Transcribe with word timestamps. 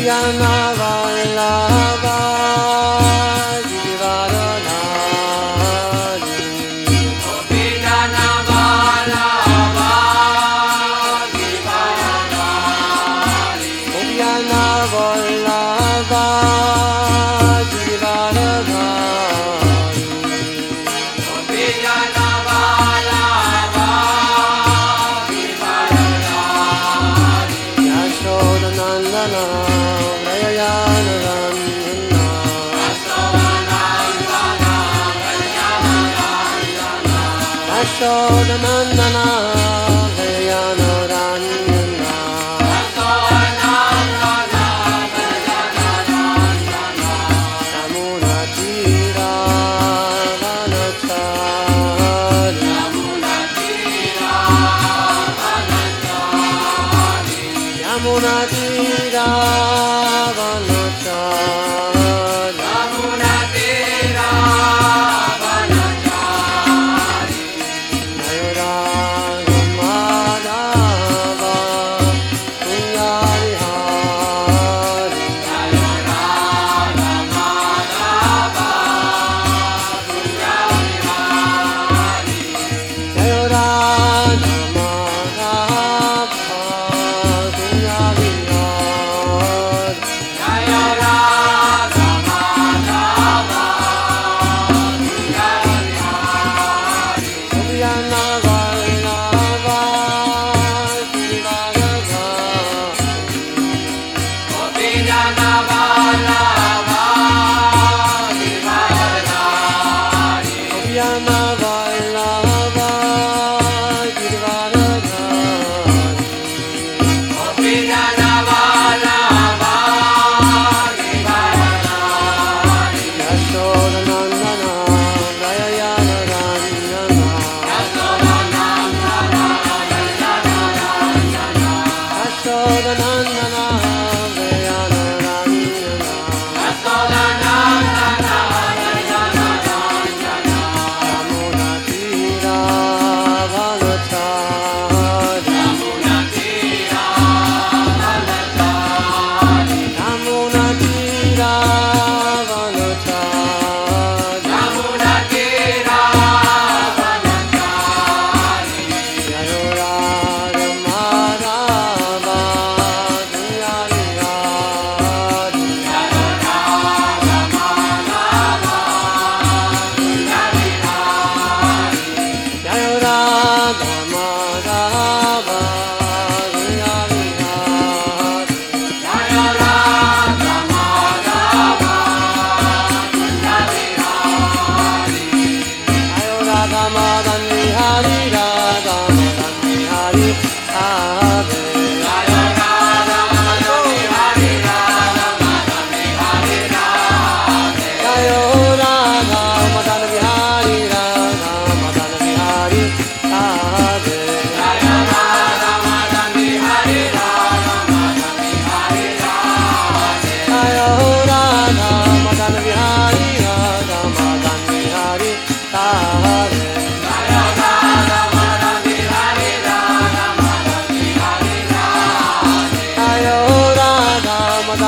había 0.00 0.32
nada 0.32 1.22
en 1.22 1.36
la 1.36 1.79
Ashona 37.80 38.54
Nandana 38.62 39.88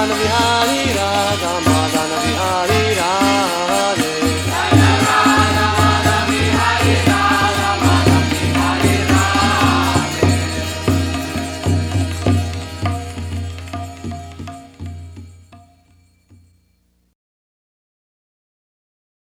¡Gracias! 0.09 0.42